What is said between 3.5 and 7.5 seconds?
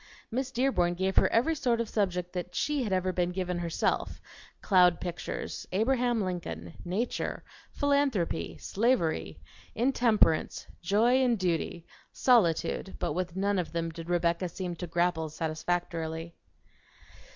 herself: Cloud Pictures; Abraham Lincoln; Nature;